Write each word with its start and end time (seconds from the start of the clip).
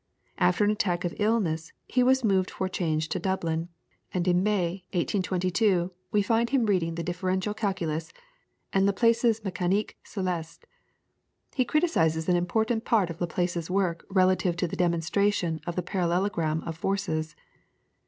After 0.39 0.63
an 0.63 0.71
attack 0.71 1.05
of 1.05 1.13
illness, 1.19 1.73
he 1.87 2.01
was 2.01 2.23
moved 2.23 2.49
for 2.49 2.67
change 2.67 3.07
to 3.09 3.19
Dublin, 3.19 3.69
and 4.11 4.27
in 4.27 4.41
May, 4.41 4.83
1822, 4.93 5.91
we 6.11 6.23
find 6.23 6.49
him 6.49 6.65
reading 6.65 6.95
the 6.95 7.03
differential 7.03 7.53
calculus 7.53 8.11
and 8.73 8.87
Laplace's 8.87 9.41
"Mecanique 9.41 9.97
Celeste." 10.03 10.65
He 11.53 11.65
criticises 11.65 12.27
an 12.27 12.35
important 12.35 12.83
part 12.83 13.11
of 13.11 13.21
Laplace's 13.21 13.69
work 13.69 14.03
relative 14.09 14.55
to 14.55 14.67
the 14.67 14.75
demonstration 14.75 15.61
of 15.67 15.75
the 15.75 15.83
parallelogram 15.83 16.63
of 16.63 16.75
forces. 16.75 17.35